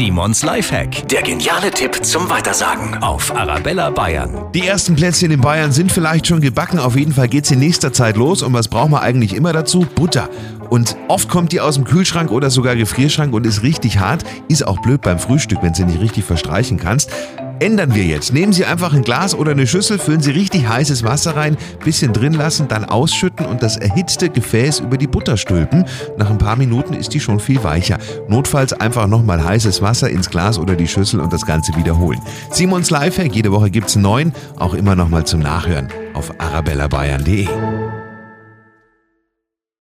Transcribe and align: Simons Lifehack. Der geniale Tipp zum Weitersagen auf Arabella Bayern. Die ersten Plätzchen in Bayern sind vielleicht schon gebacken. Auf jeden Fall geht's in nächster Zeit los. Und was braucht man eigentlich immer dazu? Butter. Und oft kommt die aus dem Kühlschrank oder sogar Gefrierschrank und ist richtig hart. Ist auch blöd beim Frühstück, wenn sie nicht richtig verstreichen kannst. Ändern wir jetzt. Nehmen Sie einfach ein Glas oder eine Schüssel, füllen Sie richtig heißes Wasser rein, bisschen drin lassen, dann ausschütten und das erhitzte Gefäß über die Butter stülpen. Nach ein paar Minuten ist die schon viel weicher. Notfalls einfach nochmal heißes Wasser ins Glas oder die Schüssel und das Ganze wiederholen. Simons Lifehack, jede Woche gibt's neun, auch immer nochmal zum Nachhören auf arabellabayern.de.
Simons 0.00 0.42
Lifehack. 0.42 1.06
Der 1.08 1.20
geniale 1.20 1.70
Tipp 1.70 2.02
zum 2.02 2.30
Weitersagen 2.30 3.02
auf 3.02 3.36
Arabella 3.36 3.90
Bayern. 3.90 4.46
Die 4.54 4.66
ersten 4.66 4.96
Plätzchen 4.96 5.30
in 5.30 5.42
Bayern 5.42 5.72
sind 5.72 5.92
vielleicht 5.92 6.26
schon 6.26 6.40
gebacken. 6.40 6.78
Auf 6.78 6.96
jeden 6.96 7.12
Fall 7.12 7.28
geht's 7.28 7.50
in 7.50 7.58
nächster 7.58 7.92
Zeit 7.92 8.16
los. 8.16 8.40
Und 8.40 8.54
was 8.54 8.68
braucht 8.68 8.88
man 8.88 9.02
eigentlich 9.02 9.36
immer 9.36 9.52
dazu? 9.52 9.86
Butter. 9.94 10.30
Und 10.70 10.96
oft 11.08 11.28
kommt 11.28 11.52
die 11.52 11.60
aus 11.60 11.74
dem 11.74 11.84
Kühlschrank 11.84 12.30
oder 12.30 12.48
sogar 12.48 12.76
Gefrierschrank 12.76 13.34
und 13.34 13.46
ist 13.46 13.62
richtig 13.62 13.98
hart. 13.98 14.24
Ist 14.48 14.66
auch 14.66 14.80
blöd 14.80 15.02
beim 15.02 15.18
Frühstück, 15.18 15.58
wenn 15.60 15.74
sie 15.74 15.84
nicht 15.84 16.00
richtig 16.00 16.24
verstreichen 16.24 16.78
kannst. 16.78 17.10
Ändern 17.60 17.94
wir 17.94 18.04
jetzt. 18.04 18.32
Nehmen 18.32 18.54
Sie 18.54 18.64
einfach 18.64 18.94
ein 18.94 19.02
Glas 19.02 19.34
oder 19.34 19.50
eine 19.50 19.66
Schüssel, 19.66 19.98
füllen 19.98 20.22
Sie 20.22 20.30
richtig 20.30 20.66
heißes 20.66 21.04
Wasser 21.04 21.36
rein, 21.36 21.58
bisschen 21.84 22.14
drin 22.14 22.32
lassen, 22.32 22.68
dann 22.68 22.86
ausschütten 22.86 23.44
und 23.44 23.62
das 23.62 23.76
erhitzte 23.76 24.30
Gefäß 24.30 24.80
über 24.80 24.96
die 24.96 25.06
Butter 25.06 25.36
stülpen. 25.36 25.84
Nach 26.16 26.30
ein 26.30 26.38
paar 26.38 26.56
Minuten 26.56 26.94
ist 26.94 27.12
die 27.12 27.20
schon 27.20 27.38
viel 27.38 27.62
weicher. 27.62 27.98
Notfalls 28.28 28.72
einfach 28.72 29.06
nochmal 29.06 29.44
heißes 29.44 29.82
Wasser 29.82 30.08
ins 30.08 30.30
Glas 30.30 30.58
oder 30.58 30.74
die 30.74 30.88
Schüssel 30.88 31.20
und 31.20 31.32
das 31.32 31.44
Ganze 31.44 31.76
wiederholen. 31.76 32.20
Simons 32.50 32.88
Lifehack, 32.88 33.34
jede 33.34 33.52
Woche 33.52 33.70
gibt's 33.70 33.94
neun, 33.94 34.32
auch 34.56 34.72
immer 34.72 34.96
nochmal 34.96 35.26
zum 35.26 35.40
Nachhören 35.40 35.88
auf 36.14 36.32
arabellabayern.de. 36.40 37.46